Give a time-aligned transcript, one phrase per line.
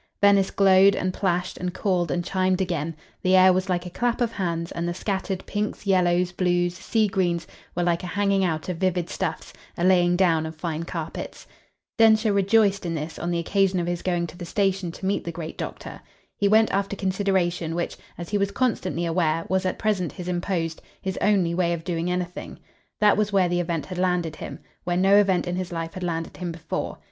[0.19, 4.19] Venice glowed and plashed and called and chimed again; the air was like a clap
[4.19, 8.67] of hands, and the scattered pinks, yellows, blues, sea greens, were like a hanging out
[8.67, 11.45] of vivid stuffs, a laying down of fine carpets.
[11.99, 15.23] Densher rejoiced in this on the occasion of his going to the station to meet
[15.23, 16.01] the great doctor.
[16.35, 20.81] He went after consideration, which, as he was constantly aware, was at present his imposed,
[20.99, 22.57] his only, way of doing anything.
[22.99, 26.01] That was where the event had landed him where no event in his life had
[26.01, 26.97] landed him before.